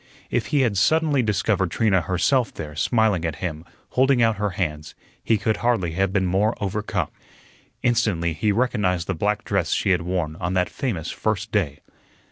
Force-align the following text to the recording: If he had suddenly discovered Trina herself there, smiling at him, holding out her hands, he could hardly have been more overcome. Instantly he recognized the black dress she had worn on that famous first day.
If 0.31 0.47
he 0.47 0.61
had 0.61 0.79
suddenly 0.79 1.21
discovered 1.21 1.69
Trina 1.69 2.01
herself 2.01 2.51
there, 2.51 2.75
smiling 2.75 3.23
at 3.23 3.35
him, 3.35 3.63
holding 3.89 4.19
out 4.19 4.37
her 4.37 4.49
hands, 4.57 4.95
he 5.23 5.37
could 5.37 5.57
hardly 5.57 5.91
have 5.91 6.11
been 6.11 6.25
more 6.25 6.55
overcome. 6.59 7.11
Instantly 7.83 8.33
he 8.33 8.51
recognized 8.51 9.05
the 9.05 9.13
black 9.13 9.43
dress 9.43 9.69
she 9.73 9.91
had 9.91 10.01
worn 10.01 10.37
on 10.37 10.55
that 10.55 10.71
famous 10.71 11.11
first 11.11 11.51
day. 11.51 11.81